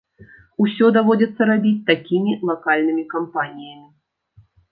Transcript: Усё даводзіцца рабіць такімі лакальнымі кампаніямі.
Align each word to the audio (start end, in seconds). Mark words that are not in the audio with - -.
Усё 0.63 0.85
даводзіцца 0.95 1.41
рабіць 1.51 1.83
такімі 1.91 2.31
лакальнымі 2.51 3.03
кампаніямі. 3.13 3.87